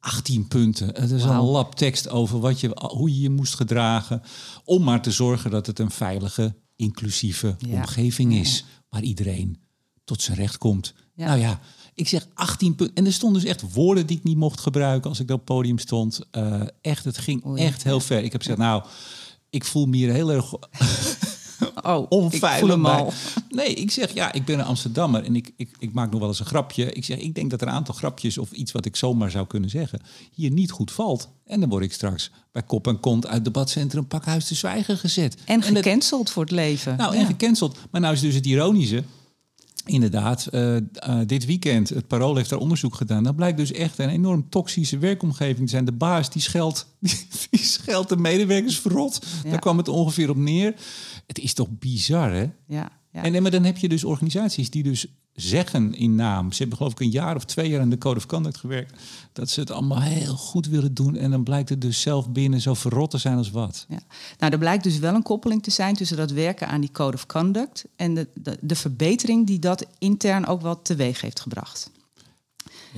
[0.00, 0.86] 18 punten.
[0.94, 4.22] Het is een lab tekst over wat je, hoe je je moest gedragen.
[4.64, 7.74] Om maar te zorgen dat het een veilige, inclusieve Ja.
[7.76, 8.64] omgeving is.
[8.88, 9.58] Waar iedereen
[10.04, 10.94] tot zijn recht komt.
[11.14, 11.26] Ja.
[11.26, 11.60] Nou ja,
[11.94, 12.96] ik zeg 18 punten.
[12.96, 15.44] En er stonden dus echt woorden die ik niet mocht gebruiken als ik op het
[15.44, 16.20] podium stond.
[16.30, 17.62] Eh, echt, het ging Oei.
[17.62, 18.22] echt heel ver.
[18.22, 18.84] Ik heb gezegd, nou,
[19.50, 20.52] ik voel me hier heel erg
[21.82, 22.92] Oh, onveilig ik voel hem bij.
[22.92, 23.12] al.
[23.48, 26.28] Nee, ik zeg ja, ik ben een Amsterdammer en ik, ik, ik maak nog wel
[26.28, 26.92] eens een grapje.
[26.92, 29.46] Ik zeg, ik denk dat er een aantal grapjes of iets wat ik zomaar zou
[29.46, 30.00] kunnen zeggen
[30.34, 31.28] hier niet goed valt.
[31.46, 35.36] En dan word ik straks bij kop en kont uit debatcentrum Pakhuis te Zwijgen gezet.
[35.44, 36.96] En gecanceld voor het leven.
[36.96, 37.20] nou, Ja.
[37.20, 37.76] en gecanceld.
[37.90, 39.02] Maar nou is dus het ironische.
[39.88, 40.82] Inderdaad, eh, eh,
[41.26, 43.22] dit weekend, het Parool heeft daar onderzoek gedaan.
[43.22, 45.84] Dat blijkt dus echt een enorm toxische werkomgeving te zijn.
[45.84, 46.86] De baas die scheldt,
[47.50, 49.26] die scheldt de medewerkers verrot.
[49.44, 49.50] Ja.
[49.50, 50.74] Daar kwam het ongeveer op neer.
[51.26, 52.46] Het is toch bizar, hè?
[52.66, 53.32] Ja, ja.
[53.32, 56.52] En, maar dan heb je dus organisaties die dus zeggen in naam...
[56.52, 59.02] ze hebben geloof ik een jaar of twee jaar aan de Code of Conduct gewerkt...
[59.32, 61.16] dat ze het allemaal heel goed willen doen...
[61.16, 63.86] en dan blijkt het dus zelf binnen zo verrot te zijn als wat.
[63.88, 64.00] Ja.
[64.38, 67.16] Nou, er blijkt dus wel een koppeling te zijn tussen dat werken aan die code
[67.16, 71.90] of conduct en de, de, de verbetering die dat intern ook wel teweeg heeft gebracht.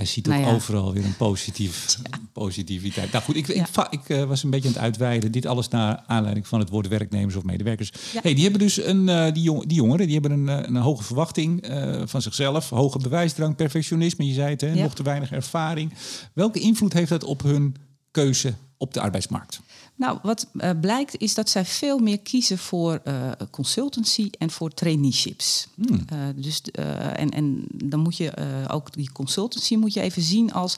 [0.00, 0.52] Je ziet ook Nou ja.
[0.52, 1.96] overal weer een positief,
[2.32, 3.12] positiviteit.
[3.12, 5.32] Nou goed, ik, ik, ik eh, was een beetje aan het uitweiden.
[5.32, 7.92] Dit alles naar aanleiding van het woord werknemers of medewerkers.
[8.22, 10.76] Hey, die hebben dus een, eh, die, jong, die jongeren die hebben een, eh, een
[10.76, 11.68] hoge verwachting
[12.04, 12.70] van zichzelf.
[12.70, 15.92] Hoge bewijsdrang, perfectionisme, je zei het, hè, nog te weinig ervaring.
[16.32, 17.76] Welke invloed heeft dat op hun
[18.10, 19.60] keuze op de arbeidsmarkt?
[19.94, 24.70] Nou, wat uh, blijkt is dat zij veel meer kiezen voor uh, consultancy en voor
[24.70, 25.68] traineeships.
[25.74, 26.06] Hmm.
[26.12, 28.32] Uh, dus, en, en dan moet je
[28.68, 30.76] ook die consultancy moet je even zien als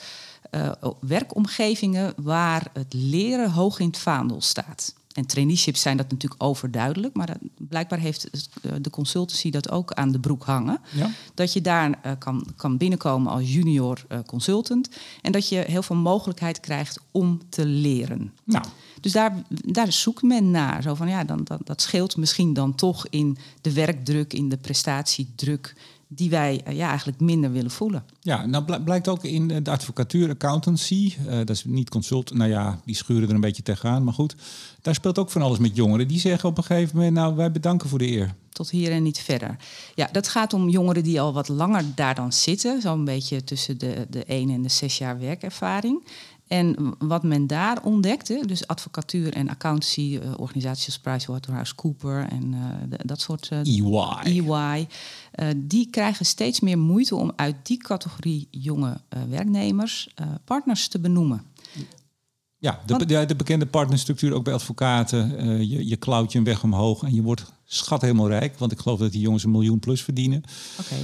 [1.00, 4.94] werkomgevingen waar het leren hoog in het vaandel staat.
[5.12, 8.48] En traineeships zijn dat natuurlijk overduidelijk, maar dat, blijkbaar heeft
[8.81, 10.81] de consultancy dat ook aan de broek hangen.
[10.94, 11.11] Ja.
[11.35, 14.88] Dat je daar kan, kan binnenkomen als junior consultant
[15.22, 18.33] en dat je heel veel mogelijkheid krijgt om te leren.
[18.44, 18.64] Nou.
[19.01, 20.83] Dus daar, daar zoekt men naar.
[20.83, 24.57] Zo van, ja, dan, dat, dat scheelt misschien dan toch in de werkdruk, in de
[24.57, 25.75] prestatiedruk
[26.14, 28.05] die wij eh, ja, eigenlijk minder willen voelen.
[28.20, 32.81] Ja, nou blijkt ook in de advocatuur, accountancy, uh, dat is niet consult, nou ja,
[32.85, 34.37] die schuren er een beetje tegenaan, maar goed,
[34.83, 36.09] daar speelt ook van alles met jongeren.
[36.09, 38.35] Die zeggen op een gegeven moment, nou, wij bedanken voor de eer.
[38.53, 39.57] Tot hier en niet verder.
[39.94, 43.79] Ja, dat gaat om jongeren die al wat langer daar dan zitten, zo'n beetje tussen
[43.79, 46.05] de, de 1 en de 6 jaar werkervaring.
[46.52, 52.98] En wat men daar ontdekte, dus advocatuur en accountancy, uh, organisaties als PricewaterhouseCooper en uh,
[53.04, 53.50] dat soort...
[53.52, 54.38] Uh, EY.
[54.44, 54.88] EY
[55.56, 61.42] die krijgen steeds meer moeite om uit die categorie jonge werknemers partners te benoemen.
[62.58, 65.68] Ja, de, de, de, bekende partnerstructuur ook bij advocaten.
[65.68, 68.58] je, je klauwt je een weg omhoog en je wordt schat helemaal rijk.
[68.58, 70.42] Want ik geloof dat die jongens een miljoen plus verdienen.
[70.80, 70.96] Oké.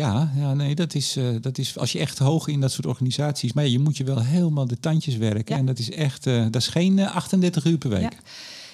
[0.00, 2.86] Ja, ja, nee, dat is, uh, dat is als je echt hoog in dat soort
[2.86, 3.52] organisaties.
[3.52, 5.56] Maar je moet je wel helemaal de tandjes werken.
[5.56, 8.00] En dat is echt, uh, dat is geen uh, eh, 38 uur per week.
[8.02, 8.18] Ja.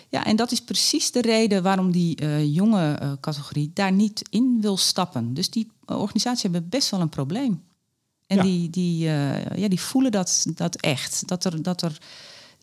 [0.08, 0.24] ja.
[0.24, 5.34] en dat is precies de reden waarom die jonge categorie daar niet in wil stappen.
[5.34, 7.62] Dus die organisaties hebben best wel een probleem.
[8.26, 8.98] En die, die,
[9.54, 11.28] ja, die voelen dat, dat echt.
[11.28, 11.98] Dat er, dat, er,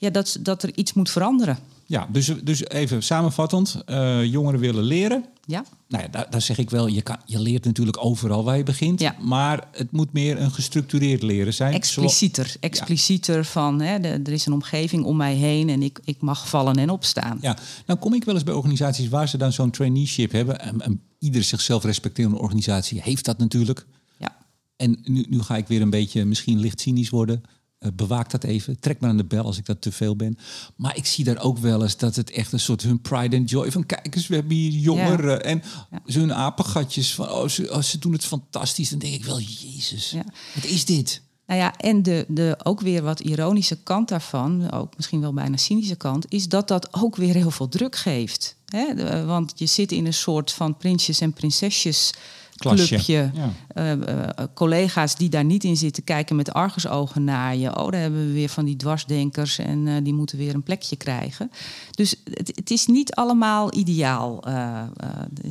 [0.03, 1.57] ja, dat, dat er iets moet veranderen.
[1.85, 3.83] Ja, dus, dus even samenvattend.
[4.23, 5.25] jongeren willen leren.
[5.45, 5.65] Ja.
[5.87, 8.63] Nou ja, daar, daar, zeg ik wel, je, kan, je leert natuurlijk overal waar je
[8.63, 8.99] begint.
[8.99, 9.15] Ja.
[9.21, 11.73] Maar het moet meer een gestructureerd leren zijn.
[11.73, 12.55] Explicieter.
[12.59, 16.75] Explicieter van, hè, er is een omgeving om mij heen en ik, ik mag vallen
[16.75, 17.37] en opstaan.
[17.41, 20.59] Ja, nou kom ik wel eens bij organisaties waar ze dan zo'n traineeship hebben.
[20.59, 23.85] En, en ieder zichzelf respecterende organisatie heeft dat natuurlijk.
[24.19, 24.35] Ja.
[24.75, 27.43] En nu, nu ga ik weer een beetje misschien licht cynisch worden.
[27.83, 28.79] Uh, bewaak dat even.
[28.79, 30.37] Trek me aan de bel als ik dat te veel ben.
[30.75, 33.49] Maar ik zie daar ook wel eens dat het echt een soort hun pride and
[33.49, 35.99] joy van kijk eens, we hebben hier jongeren en ja.
[36.05, 38.89] zo'n apengatjes van oh ze, oh, ze doen het fantastisch.
[38.89, 40.25] Dan denk ik wel, Jezus, ja.
[40.55, 41.21] wat is dit?
[41.45, 45.57] Nou ja, en de, de ook weer wat ironische kant daarvan, ook misschien wel bijna
[45.57, 48.55] cynische kant, is dat dat ook weer heel veel druk geeft.
[48.65, 49.25] Hè?
[49.25, 52.13] want je zit in een soort van prinsjes en prinsesjes
[52.57, 53.31] clubje.
[53.67, 57.77] Eh, eh, collega's die daar niet in zitten kijken met argusogen naar je.
[57.77, 60.95] Oh, daar hebben we weer van die dwarsdenkers en eh, die moeten weer een plekje
[60.95, 61.51] krijgen.
[61.91, 64.41] Dus het, het is niet allemaal ideaal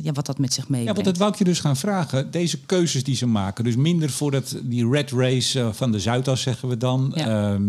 [0.01, 0.87] ja, wat dat met zich meebrengt.
[0.87, 2.31] Ja, want dat wou ik je dus gaan vragen.
[2.31, 6.41] Deze keuzes die ze maken, dus minder voor dat, die red race van de Zuidas
[6.41, 7.13] zeggen we dan,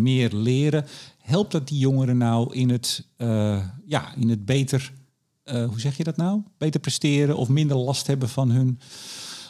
[0.02, 0.86] meer leren.
[1.20, 3.06] Helpt dat die jongeren nou in het,
[3.86, 4.92] ja, in het beter...
[5.44, 6.42] hoe zeg je dat nou?
[6.58, 8.80] Beter presteren of minder last hebben van hun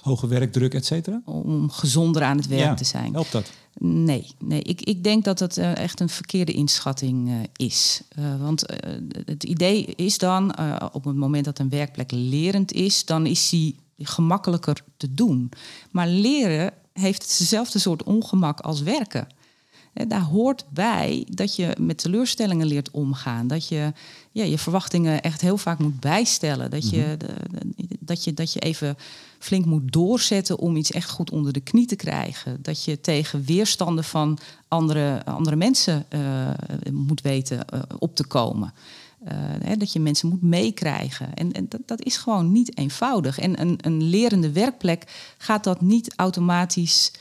[0.02, 1.22] hoge werkdruk, et cetera?
[1.24, 3.12] Om gezonder aan het werk te zijn.
[3.12, 3.52] Helpt dat?
[3.78, 4.62] Nee, nee.
[4.62, 8.02] Ik, ik denk dat dat uh, echt een verkeerde inschatting uh, is.
[8.18, 8.64] Uh, want
[9.24, 10.54] het idee is dan,
[10.92, 15.50] op het moment dat een werkplek lerend is, dan is die gemakkelijker te doen.
[15.90, 19.26] Maar leren heeft hetzelfde soort ongemak als werken.
[19.94, 23.46] Daar hoort bij dat je met teleurstellingen leert omgaan.
[23.46, 23.92] Dat je
[24.30, 26.70] ja, je verwachtingen echt heel vaak moet bijstellen.
[26.70, 27.86] Dat je, mhm.
[27.98, 28.96] dat je, dat je even
[29.38, 32.58] flink moet doorzetten om iets echt goed onder de knie te krijgen.
[32.62, 36.48] Dat je tegen weerstanden van andere, andere mensen uh,
[36.92, 38.72] moet weten uh, op te komen.
[39.24, 39.30] Uh,
[39.62, 41.34] hè, dat je mensen moet meekrijgen.
[41.34, 43.38] En, en dat, dat, is gewoon niet eenvoudig.
[43.38, 47.12] En een, een lerende werkplek gaat dat niet automatisch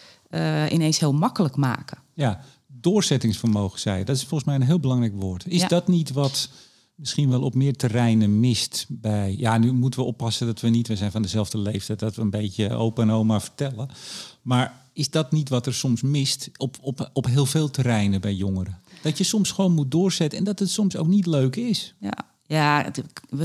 [0.69, 1.97] ineens heel makkelijk maken.
[2.13, 2.39] Ja,
[2.83, 5.47] doorzettingsvermogen zei Dat is volgens mij een heel belangrijk woord.
[5.47, 6.49] Is dat niet wat
[6.95, 9.35] misschien wel op meer terreinen mist bij.
[9.37, 12.21] Ja, nu moeten we oppassen dat we niet, we zijn van dezelfde leeftijd, dat we
[12.21, 13.89] een beetje open en oma vertellen.
[14.41, 18.33] Maar is dat niet wat er soms mist op, op, op heel veel terreinen bij
[18.33, 18.79] jongeren?
[19.01, 21.95] Dat je soms gewoon moet doorzetten en dat het soms ook niet leuk is.
[21.99, 22.91] Ja, ja,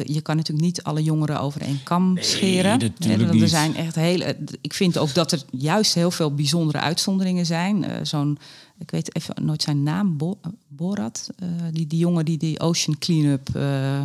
[0.05, 2.92] je kan natuurlijk niet alle jongeren over één kam scheren.
[2.99, 4.37] Nee, er zijn echt hele.
[4.61, 7.85] Ik vind ook dat er juist heel veel bijzondere uitzonderingen zijn.
[7.85, 8.38] Uh, Zo'n,
[8.79, 12.99] ik weet even nooit zijn naam, Bo, Borat, uh, die, die jongen die die Ocean
[12.99, 14.01] Cleanup uh,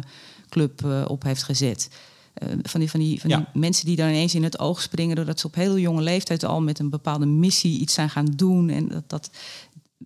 [0.49, 1.89] Club op heeft gezet.
[2.61, 5.39] van die, van die, van die mensen die dan ineens in het oog springen doordat
[5.39, 8.69] ze op heel jonge leeftijd al met een bepaalde missie iets zijn gaan doen.
[8.69, 9.29] En dat, dat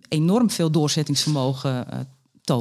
[0.08, 1.86] enorm veel doorzettingsvermogen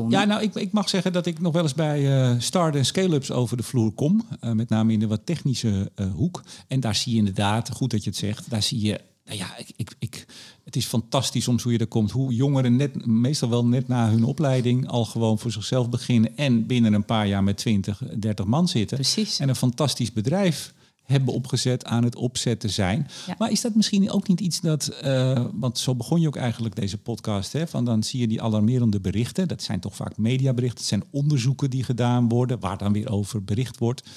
[0.09, 2.85] ja, nou, ik, ik mag zeggen dat ik nog wel eens bij uh, start- en
[2.85, 4.27] scale-ups over de vloer kom.
[4.43, 6.43] Uh, met name in de wat technische uh, hoek.
[6.67, 9.01] En daar zie je inderdaad, goed dat je het zegt, daar zie je...
[9.25, 10.25] Nou ja, ik, ik, ik
[10.63, 12.11] Het is fantastisch soms hoe je er komt.
[12.11, 16.37] Hoe jongeren net, meestal wel net na hun opleiding al gewoon voor zichzelf beginnen.
[16.37, 18.97] En binnen een paar jaar met 20, 30 man zitten.
[18.97, 19.39] Precies.
[19.39, 20.73] En een fantastisch bedrijf
[21.07, 23.07] hebben opgezet, aan het opzetten zijn.
[23.37, 26.75] Maar is dat misschien ook niet iets dat, uh, want zo begon je ook eigenlijk
[26.75, 29.47] deze podcast, hè, van dan zie je die alarmerende berichten.
[29.47, 33.43] Dat zijn toch vaak mediaberichten, het zijn onderzoeken die gedaan worden, waar dan weer over
[33.43, 34.09] bericht wordt.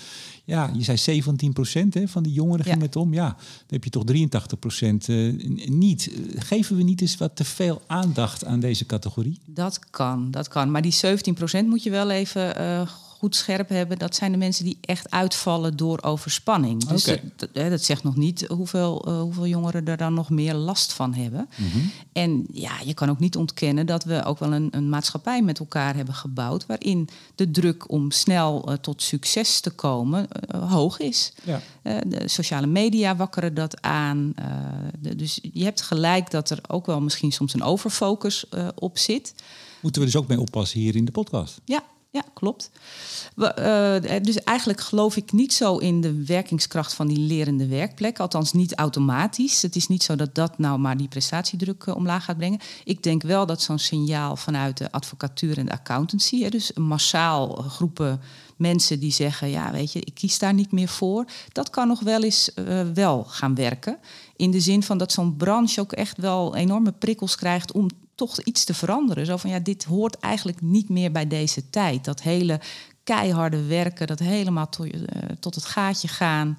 [0.44, 3.14] Ja, je zei 17 procent van die jongeren ging met om.
[3.14, 6.10] Ja, dan heb je toch 83 procent uh, niet.
[6.36, 9.38] Geven we niet eens wat te veel aandacht aan deze categorie?
[9.46, 10.70] Dat kan, dat kan.
[10.70, 12.88] Maar die 17 procent moet je wel even uh,
[13.20, 16.84] goed scherp hebben, dat zijn de mensen die echt uitvallen door overspanning.
[16.84, 17.04] Dus
[17.36, 21.14] dat, dat, zegt nog niet hoeveel, uh, hoeveel jongeren er dan nog meer last van
[21.14, 21.48] hebben.
[21.56, 21.78] Mhm.
[22.12, 25.58] En ja, je kan ook niet ontkennen dat we ook wel een, een maatschappij met
[25.58, 30.98] elkaar hebben gebouwd, waarin de druk om snel uh, tot succes te komen uh, hoog
[30.98, 31.32] is.
[31.42, 31.60] Ja.
[32.06, 34.34] de sociale media wakkeren dat aan.
[35.00, 39.34] De, dus je hebt gelijk dat er ook wel misschien soms een overfocus op zit.
[39.80, 41.60] Moeten we dus ook mee oppassen hier in de podcast?
[41.64, 42.70] Ja, ja, klopt.
[43.34, 48.18] We, uh, dus eigenlijk geloof ik niet zo in de werkingskracht van die lerende werkplek.
[48.18, 49.62] Althans, niet automatisch.
[49.62, 52.60] Het is niet zo dat dat nou maar die prestatiedruk uh, omlaag gaat brengen.
[52.84, 57.48] Ik denk wel dat zo'n signaal vanuit de advocatuur en de accountancy, hè, dus massaal
[57.48, 58.20] groepen
[58.56, 61.24] mensen die zeggen: Ja, weet je, ik kies daar niet meer voor.
[61.52, 62.50] Dat kan nog wel eens
[62.94, 63.98] wel gaan werken.
[64.36, 67.88] In de zin van dat zo'n branche ook echt wel enorme prikkels krijgt om
[68.26, 69.26] toch iets te veranderen.
[69.26, 72.04] Zo van ja, dit hoort eigenlijk niet meer bij deze tijd.
[72.04, 72.60] Dat hele
[73.04, 74.92] keiharde werken, dat helemaal to, uh,
[75.40, 76.58] tot het gaatje gaan.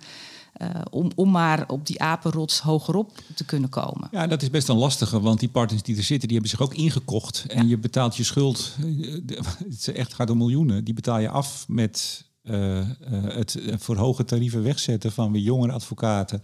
[0.62, 4.08] Uh, om, om maar op die apenrots hogerop te kunnen komen.
[4.12, 6.67] Ja, dat is best een lastige, want die partners die er zitten, die hebben zich
[6.67, 7.45] ook ingekocht.
[7.47, 8.76] En je betaalt je schuld,
[9.69, 12.88] het echt gaat om miljoenen, die betaal je af met uh,
[13.24, 16.41] het voor hoge tarieven wegzetten van weer jongere advocaten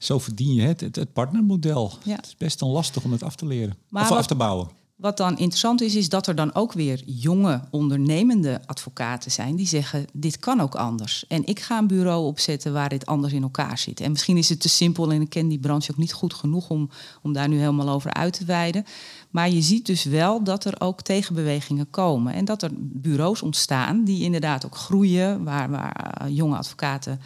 [0.00, 1.92] zo verdien je het, het, het partnermodel.
[2.02, 2.16] Ja.
[2.16, 4.34] Het is best dan lastig om het af te leren maar of wat, af te
[4.34, 4.68] bouwen.
[4.96, 9.66] Wat dan interessant is, is dat er dan ook weer jonge ondernemende advocaten zijn die
[9.66, 11.24] zeggen: dit kan ook anders.
[11.28, 14.00] En ik ga een bureau opzetten waar dit anders in elkaar zit.
[14.00, 16.70] En misschien is het te simpel en ik ken die branche ook niet goed genoeg
[16.70, 16.90] om,
[17.22, 18.84] om daar nu helemaal over uit te wijden.
[19.30, 22.32] Maar je ziet dus wel dat er ook tegenbewegingen komen.
[22.32, 27.20] En dat er bureaus ontstaan die inderdaad ook groeien, waar, waar jonge advocaten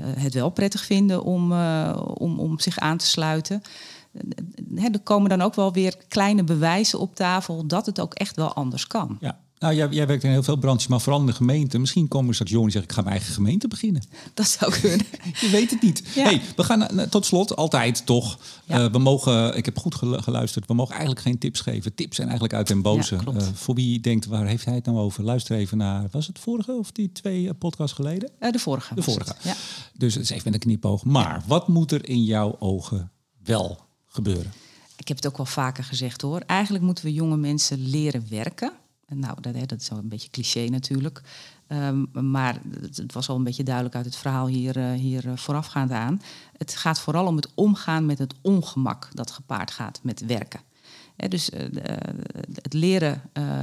[0.00, 3.62] het wel prettig vinden om, uh, om, om zich aan te sluiten.
[4.74, 8.52] er komen dan ook wel weer kleine bewijzen op tafel dat het ook echt wel
[8.52, 9.16] anders kan.
[9.20, 9.38] Ja.
[9.58, 11.78] Nou, jij, jij werkt in heel veel branches, maar vooral in de gemeente.
[11.78, 14.02] Misschien komen straks jongens die zeggen, ik ga mijn eigen gemeente beginnen.
[14.34, 15.06] Dat zou kunnen.
[15.40, 16.02] Je weet het niet.
[16.14, 16.22] Ja.
[16.22, 18.38] Hey, we gaan tot slot altijd toch.
[18.64, 18.84] Ja.
[18.84, 21.94] Uh, we mogen, ik heb goed geluisterd, we mogen eigenlijk geen tips geven.
[21.94, 23.18] Tips zijn eigenlijk uit den boze.
[23.24, 25.24] Ja, uh, voor wie denkt, waar heeft hij het nou over?
[25.24, 28.30] Luister even naar, was het vorige of die twee podcasts geleden?
[28.38, 28.94] De vorige.
[28.94, 29.34] De vorige.
[29.42, 29.54] Ja.
[29.96, 31.04] Dus het is even met een knipoog.
[31.04, 33.10] Maar wat moet er in jouw ogen
[33.44, 34.52] wel gebeuren?
[34.96, 36.40] Ik heb het ook wel vaker gezegd hoor.
[36.40, 38.72] Eigenlijk moeten we jonge mensen leren werken.
[39.14, 41.22] Nou, dat, dat is wel een beetje cliché natuurlijk.
[41.68, 45.36] Um, maar het was al een beetje duidelijk uit het verhaal hier, uh, hier uh,
[45.36, 46.22] voorafgaand aan.
[46.56, 50.60] Het gaat vooral om het omgaan met het ongemak dat gepaard gaat met werken.
[51.28, 51.60] Dus uh,
[52.52, 53.22] het leren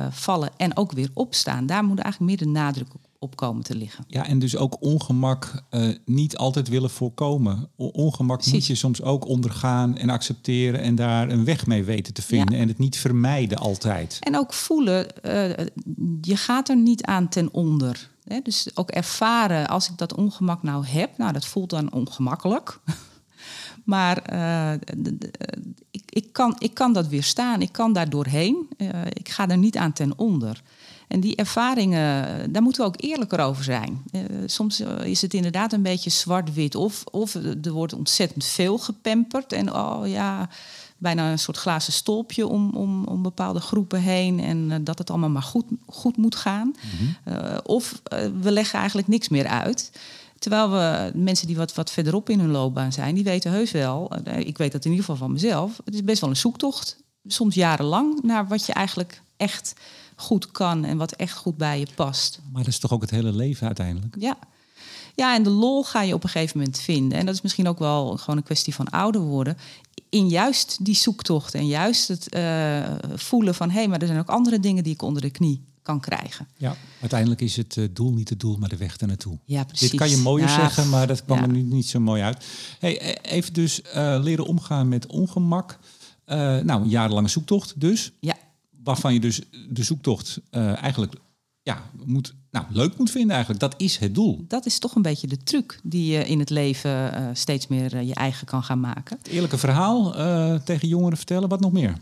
[0.09, 3.75] vallen en ook weer opstaan, daar moet eigenlijk meer de nadruk op op komen te
[3.75, 4.05] liggen.
[4.07, 7.69] Ja, en dus ook ongemak uh, niet altijd willen voorkomen.
[7.75, 8.53] O ongemak Precies.
[8.53, 12.55] moet je soms ook ondergaan en accepteren en daar een weg mee weten te vinden
[12.55, 12.61] ja.
[12.61, 14.17] en het niet vermijden altijd.
[14.19, 15.49] En ook voelen, uh,
[16.21, 18.09] je gaat er niet aan ten onder.
[18.23, 18.39] Hè?
[18.43, 22.79] Dus ook ervaren, als ik dat ongemak nou heb, nou dat voelt dan ongemakkelijk.
[23.85, 24.71] Maar uh,
[25.91, 28.67] ik, ik, kan, ik kan dat weerstaan, ik kan daar doorheen.
[29.13, 30.61] ik ga er niet aan ten onder.
[31.07, 34.03] En die ervaringen, daar moeten we ook eerlijker over zijn.
[34.11, 36.75] Uh, soms is het inderdaad een beetje zwart-wit.
[36.75, 39.53] Of, of er wordt ontzettend veel gepamperd.
[39.53, 40.49] En oh ja,
[40.97, 44.39] bijna een soort glazen stolpje om, om, om bepaalde groepen heen.
[44.39, 46.67] En uh, dat het allemaal maar goed, goed moet gaan.
[46.67, 46.75] Mm
[47.23, 47.33] -hmm.
[47.33, 48.01] uh, of
[48.41, 49.91] we leggen eigenlijk niks meer uit.
[50.39, 54.11] Terwijl we mensen die wat, wat verderop in hun loopbaan zijn, die weten heus wel,
[54.37, 57.55] ik weet dat in ieder geval van mezelf, het is best wel een zoektocht, soms
[57.55, 59.73] jarenlang, naar wat je eigenlijk echt
[60.15, 62.39] goed kan en wat echt goed bij je past.
[62.51, 64.15] Maar dat is toch ook het hele leven uiteindelijk?
[64.19, 64.37] Ja.
[65.15, 67.17] Ja, en de lol ga je op een gegeven moment vinden.
[67.17, 69.57] En dat is misschien ook wel gewoon een kwestie van ouder worden.
[70.09, 72.83] In juist die zoektocht en juist het uh,
[73.15, 73.69] voelen van...
[73.69, 76.47] hé, hey, maar er zijn ook andere dingen die ik onder de knie kan krijgen.
[76.57, 79.37] Ja, uiteindelijk is het uh, doel niet het doel, maar de weg er naartoe.
[79.45, 79.89] Ja, precies.
[79.89, 81.43] Dit kan je mooier ja, zeggen, maar dat kwam ja.
[81.43, 82.45] er nu niet zo mooi uit.
[82.79, 85.79] Hey, even dus uh, leren omgaan met ongemak.
[86.25, 88.11] nou, een jarenlange zoektocht dus.
[88.19, 88.35] Ja
[88.85, 91.13] waarvan je dus de zoektocht uh, eigenlijk
[91.61, 93.59] ja, moet, nou, leuk moet vinden eigenlijk.
[93.59, 94.45] Dat is het doel.
[94.47, 97.93] Dat is toch een beetje de truc die je in het leven uh, steeds meer
[97.93, 99.17] uh, je eigen kan gaan maken.
[99.17, 100.11] Het eerlijke verhaal
[100.63, 101.97] tegen jongeren vertellen, wat nog meer?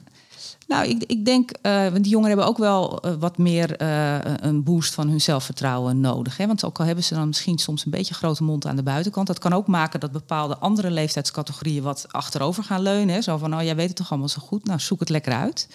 [0.67, 4.17] Nou, ik, ik denk, uh, want die jongeren hebben ook wel uh, wat meer uh,
[4.21, 6.37] een boost van hun zelfvertrouwen nodig.
[6.37, 6.47] Hè?
[6.47, 9.27] Want ook al hebben ze dan misschien soms een beetje grote mond aan de buitenkant,
[9.27, 13.15] dat kan ook maken dat bepaalde andere leeftijdscategorieën wat achterover gaan leunen.
[13.15, 13.21] Hè?
[13.21, 15.67] Zo van, nou, jij weet het toch allemaal zo goed, nou, zoek het lekker uit.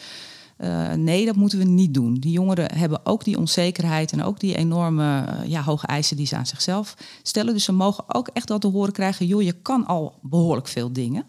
[0.95, 2.15] Nee, dat moeten we niet doen.
[2.15, 6.37] Die jongeren hebben ook die onzekerheid en ook die enorme ja, hoge eisen die ze
[6.37, 7.55] aan zichzelf stellen.
[7.55, 10.93] Dus ze mogen ook echt wel te horen krijgen, joh, je kan al behoorlijk veel
[10.93, 11.25] dingen.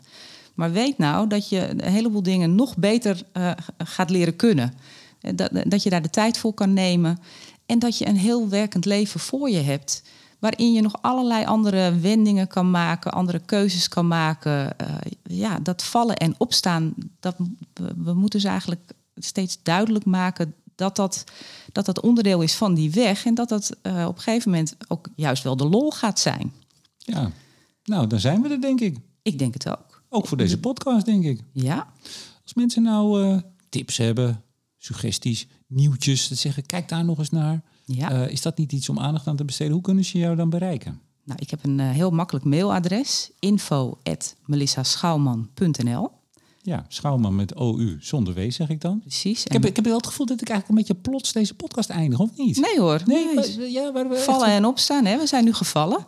[0.54, 4.74] Maar weet nou dat je een heleboel dingen nog beter uh, gaat leren kunnen.
[5.36, 7.20] Dat, dat je daar de tijd voor kan nemen.
[7.66, 10.04] En dat je een heel werkend leven voor je hebt.
[10.40, 14.76] Waarin je nog allerlei andere wendingen kan maken, andere keuzes kan maken.
[15.24, 17.36] Ja, dat vallen en opstaan, dat,
[17.98, 21.24] we moeten ze eigenlijk steeds duidelijk maken dat dat,
[21.72, 23.26] dat dat onderdeel is van die weg.
[23.26, 26.54] En dat dat uh, op een gegeven moment ook juist wel de lol gaat zijn.
[26.98, 27.32] Ja,
[27.84, 28.98] nou, dan zijn we er, denk ik.
[29.22, 30.04] Ik denk het ook.
[30.10, 31.42] Ook voor deze podcast, denk ik.
[31.52, 31.88] Ja.
[32.44, 33.38] Als mensen nou uh,
[33.70, 34.44] tips hebben,
[34.78, 37.62] suggesties, nieuwtjes, dat zeggen, kijk daar nog eens naar.
[37.86, 38.12] Ja.
[38.12, 39.74] Uh, is dat niet iets om aandacht aan te besteden?
[39.74, 41.00] Hoe kunnen ze jou dan bereiken?
[41.24, 46.12] Nou, ik heb een heel makkelijk mailadres: info@melissaschouwman.nl.
[46.70, 49.00] Ja, Schouwman met OU zonder W, zeg ik dan.
[49.00, 49.44] Precies.
[49.46, 51.90] Ik heb, ik heb wel het gevoel dat ik eigenlijk een beetje plots deze podcast
[51.90, 52.60] eindig, of niet?
[52.60, 53.02] Nee hoor.
[53.06, 53.72] Nee, nee.
[53.72, 54.56] ja, waar we vallen echt...
[54.56, 55.18] en opstaan, hè?
[55.18, 56.06] We zijn nu gevallen.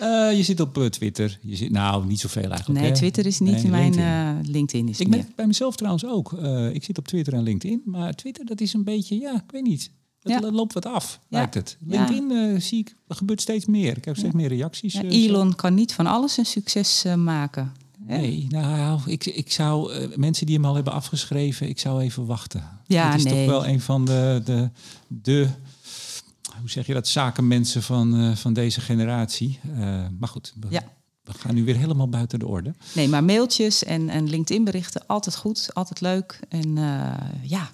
[0.00, 1.38] Uh, je zit op uh, Twitter.
[1.42, 2.80] Je zit, nou, niet zoveel eigenlijk.
[2.80, 2.96] Nee, hè?
[2.96, 4.44] Twitter is niet nee, mijn LinkedIn.
[4.44, 4.88] uh, LinkedIn.
[4.88, 6.32] Is ik ben bij mezelf trouwens ook.
[6.72, 7.82] Ik zit op Twitter en LinkedIn.
[7.84, 9.90] Maar Twitter, dat is een beetje, ja, ik weet niet.
[10.24, 10.50] Het Ja.
[10.50, 11.38] loopt wat af, Ja.
[11.38, 11.76] lijkt het.
[11.86, 13.96] LinkedIn eh, zie ik, er gebeurt steeds meer.
[13.96, 14.94] Ik heb steeds meer reacties.
[14.94, 17.72] Eh, Elon kan niet van alles een succes eh, maken.
[18.06, 18.16] Hè?
[18.18, 22.26] Nee, nou, ik, ik zou eh, mensen die hem al hebben afgeschreven, ik zou even
[22.26, 22.80] wachten.
[22.86, 23.46] Ja, Het is nee.
[23.46, 24.70] toch wel een van de, de,
[25.08, 25.48] de
[26.60, 29.58] hoe zeg je dat, zakenmensen van, eh, van deze generatie.
[29.76, 30.82] Eh, maar goed, we, Ja.
[31.22, 32.74] we gaan nu weer helemaal buiten de orde.
[32.94, 36.40] Nee, maar mailtjes en, en LinkedIn-berichten, altijd goed, altijd leuk.
[36.48, 36.76] En
[37.42, 37.70] ja,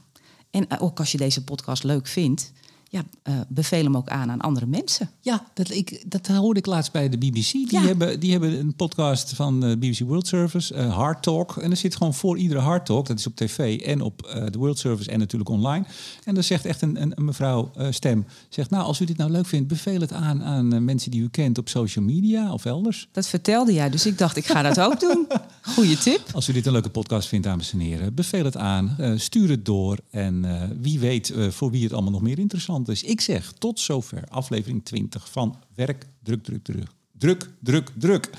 [0.51, 2.53] en ook als je deze podcast leuk vindt,
[2.92, 5.11] ja, eh, beveel hem ook aan aan andere mensen.
[5.20, 7.50] Ja, dat, ik, dat hoorde ik laatst bij de BBC.
[7.53, 7.81] Die, Ja.
[7.81, 11.57] hebben, die hebben een podcast van de BBC World Service, eh, Hard Talk.
[11.57, 14.44] En er zit gewoon voor iedere Hard Talk, dat is op tv en op eh,
[14.50, 15.85] de World Service en natuurlijk online.
[16.24, 19.16] En dan zegt echt een, een, een mevrouw eh, Stem, zegt nou als u dit
[19.16, 22.53] nou leuk vindt, beveel het aan aan eh, mensen die u kent op social media
[22.53, 23.09] of elders.
[23.12, 25.26] Dat vertelde jij, dus ik dacht, ik ga dat ook doen.
[25.74, 26.20] Goeie tip.
[26.33, 29.48] Als u dit een leuke podcast vindt, dames en heren, beveel het aan, eh, stuur
[29.48, 29.98] het door.
[30.11, 33.03] En eh, wie weet eh, voor wie het allemaal nog meer interessant is.
[33.03, 36.88] Ik zeg tot zover aflevering 20 van Werk, Druk, Druk, Druk.
[37.12, 38.31] Druk, Druk, Druk.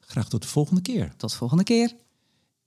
[0.00, 1.12] Graag tot de volgende keer.
[1.16, 1.92] Tot volgende keer.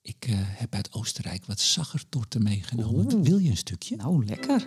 [0.01, 3.23] Ik eh, heb uit Oostenrijk wat zaggertorten meegenomen.
[3.23, 3.95] Wil je een stukje?
[3.95, 4.65] Nou, lekker.